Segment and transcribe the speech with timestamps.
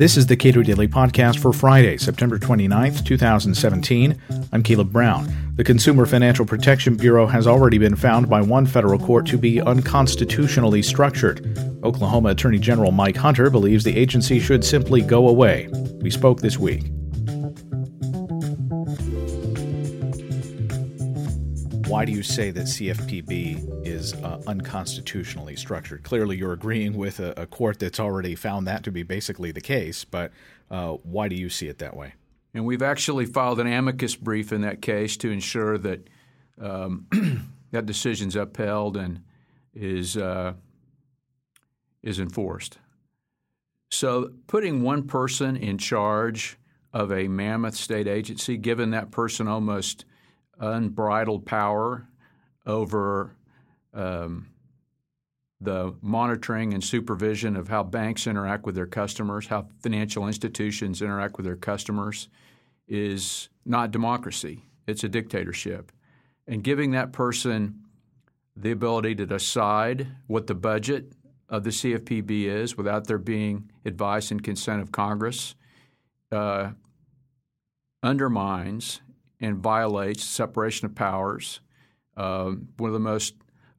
[0.00, 4.18] This is the Cato Daily Podcast for Friday, September 29th, 2017.
[4.50, 5.30] I'm Caleb Brown.
[5.56, 9.60] The Consumer Financial Protection Bureau has already been found by one federal court to be
[9.60, 11.58] unconstitutionally structured.
[11.84, 15.68] Oklahoma Attorney General Mike Hunter believes the agency should simply go away.
[16.00, 16.90] We spoke this week.
[21.90, 26.04] Why do you say that CFPB is uh, unconstitutionally structured?
[26.04, 29.60] Clearly, you're agreeing with a, a, court that's already found that to be basically the
[29.60, 30.30] case, but
[30.70, 32.14] uh, why do you see it that way?
[32.54, 36.08] And we've actually filed an amicus brief in that case to ensure that
[36.60, 37.08] um,
[37.72, 39.24] that decision's upheld and
[39.74, 40.52] is uh,
[42.04, 42.78] is enforced.
[43.90, 46.56] So, putting one person in charge
[46.92, 50.04] of a mammoth state agency, given that person almost
[50.60, 52.06] unbridled power
[52.66, 53.34] over
[53.92, 54.46] um,
[55.60, 61.36] the monitoring and supervision of how banks interact with their customers, how financial institutions interact
[61.36, 62.28] with their customers,
[62.86, 64.62] is not democracy.
[64.86, 65.92] It's a dictatorship.
[66.46, 67.82] And giving that person
[68.56, 71.12] the ability to decide what the budget
[71.48, 75.54] of the CFPB is without there being advice and consent of Congress
[76.32, 76.70] uh,
[78.02, 79.00] undermines
[79.40, 81.60] and violates separation of powers,
[82.16, 83.34] uh, one of the most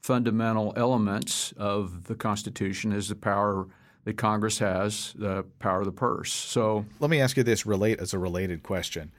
[0.00, 3.66] fundamental elements of the Constitution is the power
[4.04, 6.32] that Congress has, the power of the purse.
[6.32, 9.10] So let me ask you this relate as a related question.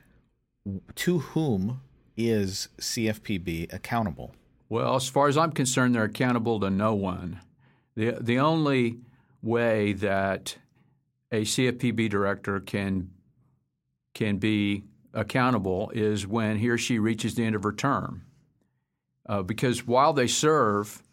[0.96, 1.82] To whom
[2.16, 4.34] is CFPB accountable?
[4.70, 7.42] Well, as far as I'm concerned, they're accountable to no one.
[7.96, 8.98] The the only
[9.42, 10.58] way that
[11.32, 13.12] a CFPB director can
[14.14, 14.84] can be
[15.18, 18.24] accountable is when he or she reaches the end of her term.
[19.28, 21.04] Uh, because while they serve,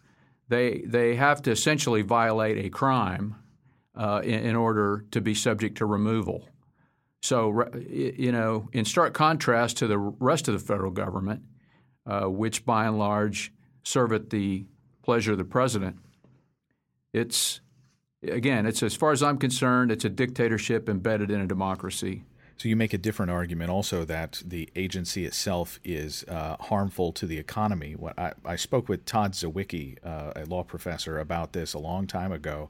[0.47, 3.35] they, they have to essentially violate a crime
[3.95, 6.47] uh, in, in, order to be subject to removal.
[7.21, 11.41] So, you know, in stark contrast to the rest of the federal government,
[12.05, 13.51] uh, which by and large
[13.83, 14.65] serve at the
[15.01, 15.97] pleasure of the president,
[17.13, 17.61] it's
[18.21, 22.23] again, it's as far as I'm concerned, it's a dictatorship embedded in a democracy.
[22.57, 27.25] So you make a different argument also that the agency itself is uh, harmful to
[27.25, 27.93] the economy.
[27.93, 32.07] What I, I spoke with Todd Zywicki, uh, a law professor, about this a long
[32.07, 32.69] time ago,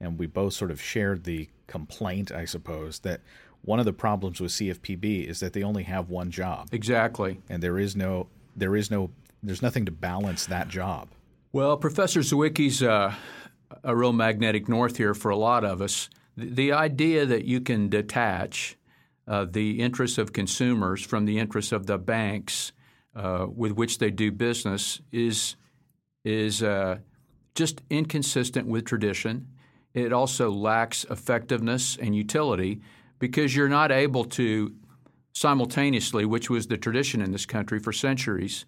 [0.00, 3.20] and we both sort of shared the complaint, I suppose, that
[3.62, 6.68] one of the problems with CFPB is that they only have one job.
[6.72, 7.40] Exactly.
[7.48, 8.26] And there is no
[8.56, 9.10] there is no
[9.42, 11.08] there's nothing to balance that job.
[11.52, 13.14] Well, Professor Zywicki's uh,
[13.84, 16.08] a real magnetic north here for a lot of us.
[16.36, 18.76] The, the idea that you can detach
[19.30, 22.72] uh, the interests of consumers from the interests of the banks
[23.14, 25.54] uh, with which they do business is
[26.24, 26.98] is uh,
[27.54, 29.46] just inconsistent with tradition.
[29.94, 32.80] It also lacks effectiveness and utility
[33.20, 34.74] because you're not able to
[35.32, 38.66] simultaneously, which was the tradition in this country for centuries,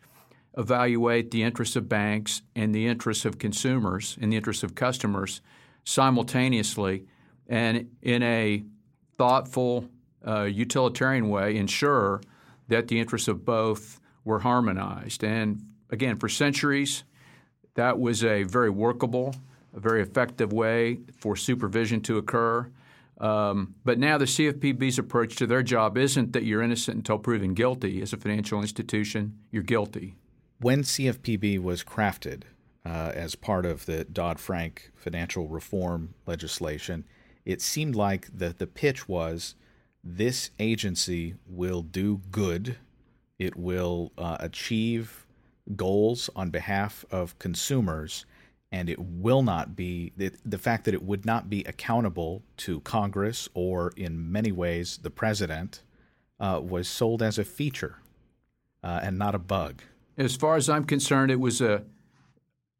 [0.56, 5.40] evaluate the interests of banks and the interests of consumers and the interests of customers
[5.84, 7.04] simultaneously
[7.48, 8.62] and in a
[9.18, 9.88] thoughtful
[10.26, 12.20] uh, utilitarian way ensure
[12.68, 15.24] that the interests of both were harmonized.
[15.24, 17.04] And again, for centuries,
[17.74, 19.34] that was a very workable,
[19.74, 22.70] a very effective way for supervision to occur.
[23.18, 27.54] Um, but now the CFPB's approach to their job isn't that you're innocent until proven
[27.54, 28.02] guilty.
[28.02, 30.16] As a financial institution, you're guilty.
[30.60, 32.42] When CFPB was crafted
[32.84, 37.04] uh, as part of the Dodd Frank financial reform legislation,
[37.44, 39.54] it seemed like the, the pitch was
[40.04, 42.76] this agency will do good.
[43.38, 45.26] It will uh, achieve
[45.76, 48.26] goals on behalf of consumers,
[48.70, 52.80] and it will not be the, the fact that it would not be accountable to
[52.80, 55.82] Congress or, in many ways, the president
[56.40, 57.98] uh, was sold as a feature
[58.82, 59.82] uh, and not a bug.
[60.18, 61.84] As far as I'm concerned, it was a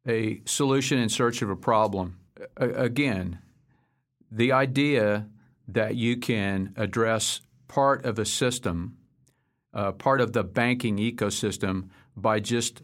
[0.05, 2.17] a solution in search of a problem.
[2.57, 3.39] A- again,
[4.29, 5.27] the idea
[5.67, 8.97] that you can address part of a system,
[9.73, 12.81] uh, part of the banking ecosystem, by just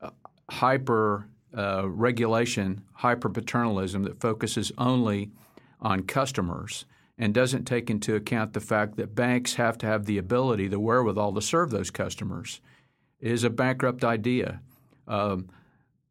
[0.00, 0.10] uh,
[0.50, 5.30] hyper uh, regulation, hyper paternalism that focuses only
[5.80, 6.84] on customers
[7.18, 10.80] and doesn't take into account the fact that banks have to have the ability, the
[10.80, 12.60] wherewithal to serve those customers,
[13.20, 14.60] is a bankrupt idea.
[15.06, 15.48] Um,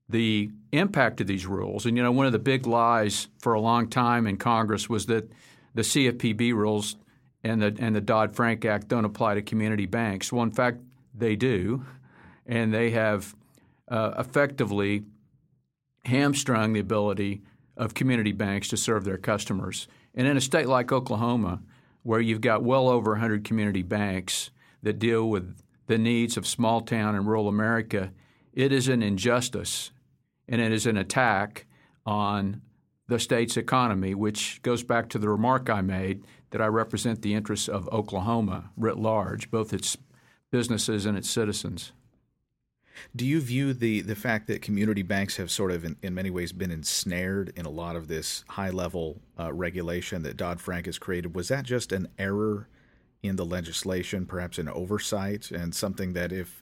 [0.07, 3.61] the impact of these rules, and you know, one of the big lies for a
[3.61, 5.31] long time in Congress was that
[5.73, 6.95] the CFPB rules
[7.43, 10.31] and the and the Dodd Frank Act don't apply to community banks.
[10.31, 10.79] Well, in fact,
[11.13, 11.85] they do,
[12.45, 13.35] and they have
[13.87, 15.03] uh, effectively
[16.05, 17.41] hamstrung the ability
[17.77, 19.87] of community banks to serve their customers.
[20.13, 21.61] And in a state like Oklahoma,
[22.03, 24.51] where you've got well over 100 community banks
[24.83, 28.11] that deal with the needs of small town and rural America,
[28.53, 29.91] it is an injustice
[30.47, 31.65] and it is an attack
[32.05, 32.61] on
[33.11, 37.33] the state's economy, which goes back to the remark I made that I represent the
[37.33, 39.97] interests of Oklahoma writ large, both its
[40.49, 41.91] businesses and its citizens.
[43.13, 46.29] Do you view the, the fact that community banks have sort of, in, in many
[46.29, 50.85] ways, been ensnared in a lot of this high level uh, regulation that Dodd Frank
[50.85, 51.35] has created?
[51.35, 52.69] Was that just an error
[53.21, 56.61] in the legislation, perhaps an oversight, and something that if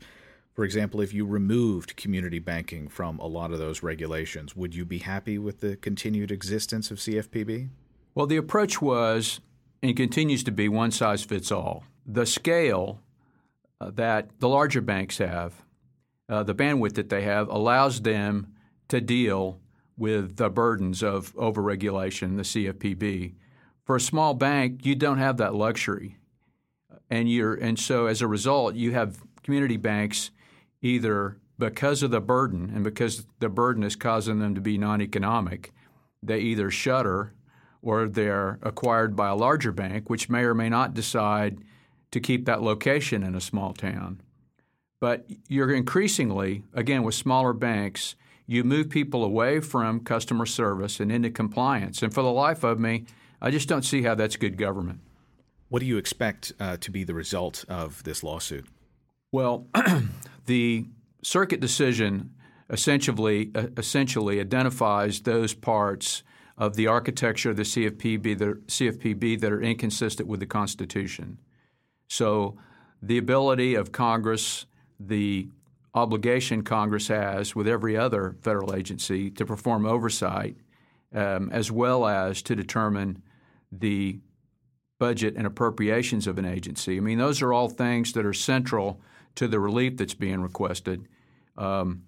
[0.60, 4.84] for example, if you removed community banking from a lot of those regulations, would you
[4.84, 7.70] be happy with the continued existence of CFPB?
[8.14, 9.40] Well, the approach was
[9.82, 11.86] and continues to be one size fits all.
[12.06, 13.00] The scale
[13.80, 15.64] uh, that the larger banks have,
[16.28, 18.52] uh, the bandwidth that they have, allows them
[18.90, 19.62] to deal
[19.96, 23.36] with the burdens of overregulation, the CFPB.
[23.86, 26.18] For a small bank, you don't have that luxury.
[27.10, 30.32] And you're and so as a result, you have community banks
[30.82, 35.02] either because of the burden and because the burden is causing them to be non
[35.02, 35.74] economic,
[36.24, 37.34] they either shutter
[37.82, 41.60] or they're acquired by a larger bank, which may or may not decide
[42.12, 44.22] to keep that location in a small town.
[45.00, 48.16] But you're increasingly, again, with smaller banks,
[48.46, 52.02] you move people away from customer service and into compliance.
[52.02, 53.06] And for the life of me,
[53.42, 55.00] I just don't see how that's good government.
[55.70, 58.66] What do you expect uh, to be the result of this lawsuit?
[59.32, 59.68] Well,
[60.50, 60.84] the
[61.22, 62.32] circuit decision
[62.72, 66.24] essentially uh, essentially identifies those parts
[66.58, 71.38] of the architecture of the CFPB that, CFPB that are inconsistent with the Constitution.
[72.08, 72.58] So,
[73.02, 74.66] the ability of Congress,
[75.00, 75.48] the
[75.94, 80.58] obligation Congress has with every other federal agency to perform oversight,
[81.14, 83.22] um, as well as to determine
[83.72, 84.20] the
[85.00, 86.98] budget and appropriations of an agency.
[86.98, 89.00] I mean, those are all things that are central
[89.40, 91.08] to the relief that's being requested.
[91.58, 92.04] Um,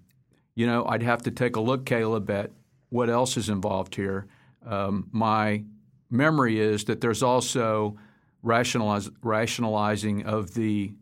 [0.54, 2.50] you know, I'd have to take a look, Caleb, at
[2.90, 4.26] what else is involved here.
[4.66, 5.64] Um, my
[6.10, 7.96] memory is that there's also
[8.42, 10.92] rationalizing of the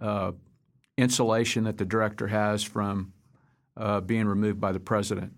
[0.00, 0.30] uh,
[0.96, 3.12] insulation that the director has from
[3.76, 5.36] uh, being removed by the president.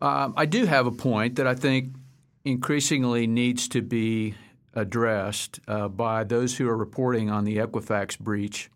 [0.00, 1.94] Um, I do have a point that I think
[2.42, 4.34] increasingly needs to be
[4.72, 8.70] addressed uh, by those who are reporting on the Equifax breach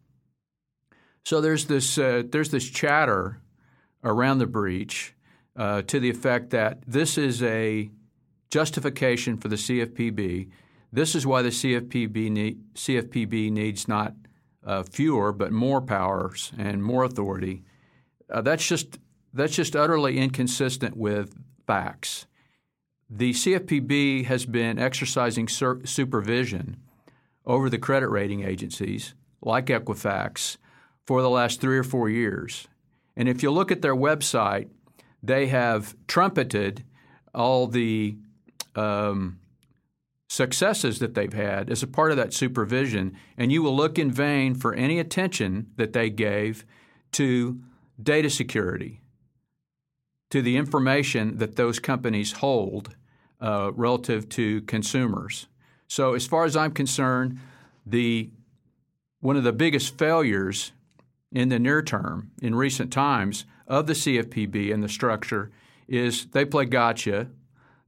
[1.25, 3.41] so there's this uh, there's this chatter
[4.05, 5.15] around the breach
[5.57, 7.91] uh, to the effect that this is a
[8.51, 10.51] justification for the CFPB.
[10.93, 14.15] This is why the CFPB need, CFPB needs not
[14.65, 17.63] uh, fewer but more powers and more authority.
[18.31, 18.99] Uh, that's just
[19.33, 21.35] that's just utterly inconsistent with
[21.67, 22.27] facts.
[23.09, 26.79] The CFPB has been exercising sur- supervision
[27.45, 30.57] over the credit rating agencies like Equifax
[31.07, 32.69] for the last three or four years.
[33.17, 34.69] And if you look at their website,
[35.23, 36.85] they have trumpeted
[37.35, 38.17] all the
[38.75, 39.39] um,
[40.29, 44.11] successes that they've had as a part of that supervision, and you will look in
[44.11, 46.65] vain for any attention that they gave
[47.13, 47.61] to
[48.03, 49.01] data security,
[50.31, 52.97] to the information that those companies hold
[53.41, 55.49] uh, relative to consumers.
[55.87, 57.39] So, as far as I'm concerned,
[57.85, 58.31] the
[59.21, 60.73] one of the biggest failures
[61.33, 65.51] in the near term, in recent times, of the CFPB and the structure
[65.89, 67.29] is they play gotcha.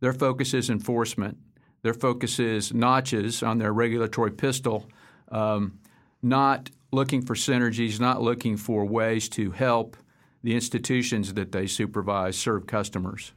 [0.01, 1.39] Their focus is enforcement.
[1.83, 4.89] Their focus is notches on their regulatory pistol,
[5.31, 5.79] um,
[6.23, 9.97] not looking for synergies, not looking for ways to help
[10.43, 13.33] the institutions that they supervise serve customers.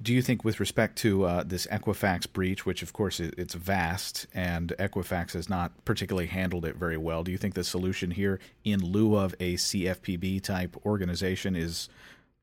[0.00, 4.26] Do you think, with respect to uh, this Equifax breach, which of course it's vast
[4.34, 8.38] and Equifax has not particularly handled it very well, do you think the solution here,
[8.64, 11.88] in lieu of a CFPB type organization, is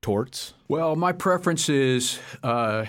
[0.01, 0.53] torts?
[0.67, 2.85] Well, my preference is uh,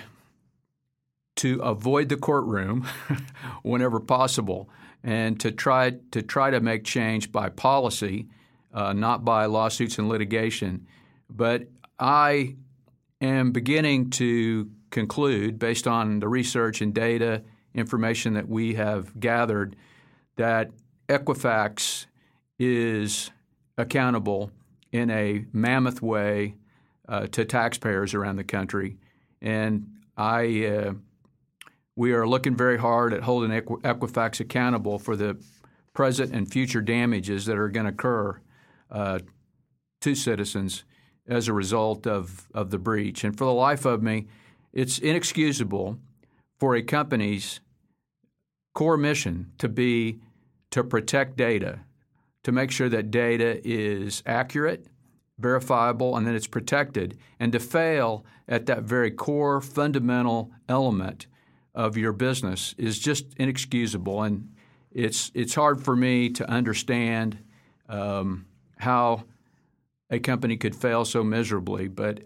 [1.37, 2.87] to avoid the courtroom
[3.63, 4.69] whenever possible,
[5.03, 8.27] and to try to try to make change by policy,
[8.73, 10.87] uh, not by lawsuits and litigation.
[11.29, 11.67] But
[11.99, 12.55] I
[13.21, 17.43] am beginning to conclude, based on the research and data
[17.73, 19.75] information that we have gathered,
[20.37, 20.71] that
[21.07, 22.05] Equifax
[22.57, 23.31] is
[23.77, 24.51] accountable
[24.91, 26.55] in a mammoth way
[27.07, 28.97] uh, to taxpayers around the country.
[29.41, 30.93] And I, uh,
[31.95, 35.37] we are looking very hard at holding Equifax accountable for the
[35.93, 38.39] present and future damages that are going to occur
[38.89, 39.19] uh,
[40.01, 40.83] to citizens
[41.27, 43.23] as a result of, of the breach.
[43.23, 44.27] And for the life of me,
[44.73, 45.97] it's inexcusable
[46.59, 47.59] for a company's
[48.73, 50.19] core mission to be
[50.71, 51.79] to protect data,
[52.43, 54.87] to make sure that data is accurate,
[55.39, 61.27] verifiable, and that it's protected, and to fail at that very core fundamental element
[61.73, 64.23] of your business is just inexcusable.
[64.23, 64.53] And
[64.91, 67.37] it's it's hard for me to understand
[67.89, 68.45] um,
[68.77, 69.23] how
[70.09, 71.87] a company could fail so miserably.
[71.87, 72.19] But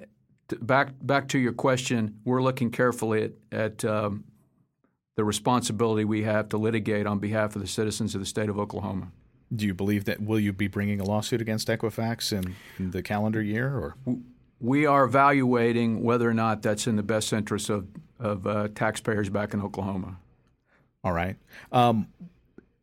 [0.62, 4.25] back back to your question, we're looking carefully at, at um,
[5.15, 8.59] the responsibility we have to litigate on behalf of the citizens of the state of
[8.59, 9.12] Oklahoma.
[9.53, 13.01] Do you believe that will you be bringing a lawsuit against Equifax in, in the
[13.01, 13.95] calendar year, or
[14.59, 17.88] we are evaluating whether or not that's in the best interest of
[18.19, 20.17] of uh, taxpayers back in Oklahoma.
[21.03, 21.38] All right.
[21.71, 22.07] Um,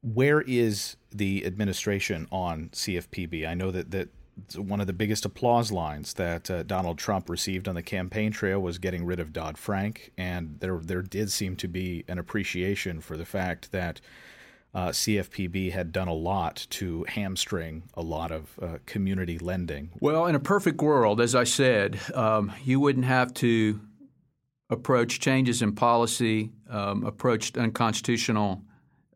[0.02, 3.46] where is the administration on CFPB?
[3.46, 4.08] I know that that
[4.56, 8.60] one of the biggest applause lines that uh, Donald Trump received on the campaign trail
[8.60, 13.00] was getting rid of Dodd Frank, and there there did seem to be an appreciation
[13.00, 14.00] for the fact that
[14.74, 19.90] uh, CFPB had done a lot to hamstring a lot of uh, community lending.
[20.00, 23.80] Well, in a perfect world, as I said, um, you wouldn't have to
[24.68, 28.62] approach changes in policy, um, approach unconstitutional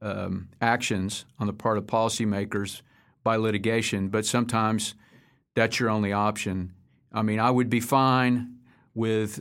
[0.01, 2.81] um, actions on the part of policymakers
[3.23, 4.95] by litigation, but sometimes
[5.55, 6.75] that's your only option.
[7.13, 8.57] I mean, I would be fine
[8.95, 9.41] with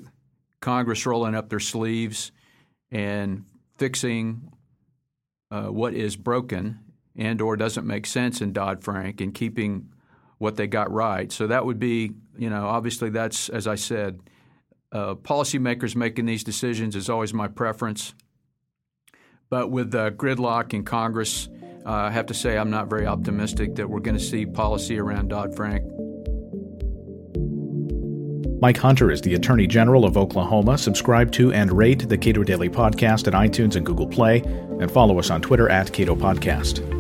[0.59, 2.31] Congress rolling up their sleeves
[2.91, 3.45] and
[3.77, 4.51] fixing
[5.51, 6.79] uh, what is broken
[7.15, 9.89] and or doesn't make sense in Dodd-Frank and keeping
[10.37, 11.31] what they got right.
[11.31, 14.19] So that would be, you know, obviously that's, as I said,
[14.91, 18.13] uh, policymakers making these decisions is always my preference.
[19.49, 21.49] But with the gridlock in Congress,
[21.85, 24.97] uh, I have to say I'm not very optimistic that we're going to see policy
[24.99, 25.83] around Dodd Frank.
[28.61, 30.77] Mike Hunter is the Attorney General of Oklahoma.
[30.77, 35.17] Subscribe to and rate the Cato Daily Podcast at iTunes and Google Play, and follow
[35.17, 36.98] us on Twitter at Cato Podcast.